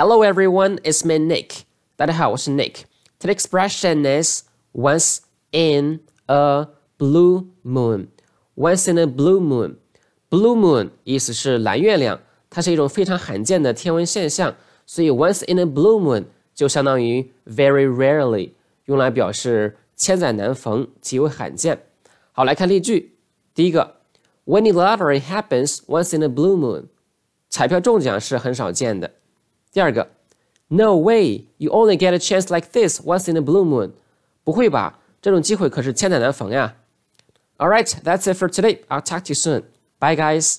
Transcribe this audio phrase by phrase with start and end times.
[0.00, 1.62] Hello everyone, it's me Nick.
[1.96, 2.82] 大家好，我是 Nick.
[3.18, 4.42] Today's expression is
[4.74, 5.20] once
[5.52, 6.66] in a
[6.98, 8.08] blue moon.
[8.54, 9.76] Once in a blue moon.
[10.28, 12.20] Blue moon 意思是蓝月亮，
[12.50, 14.54] 它是一种非常罕见的天文现象，
[14.84, 18.50] 所以 once in a blue moon 就相当于 very rarely，
[18.84, 21.86] 用来表示千载难逢，极为罕见。
[22.32, 23.16] 好，来看例句。
[23.54, 23.96] 第一个，
[24.44, 26.88] Winning lottery happens once in a blue moon，
[27.48, 29.12] 彩票中奖是很少见的。
[29.72, 30.08] 第二个，
[30.68, 33.92] No way, you only get a chance like this once in a blue moon，
[34.44, 34.98] 不会吧？
[35.22, 36.74] 这种机会可是千载难逢呀。
[37.58, 38.80] All right, that's it for today.
[38.88, 39.64] I'll talk to you soon.
[39.98, 40.58] Bye, guys.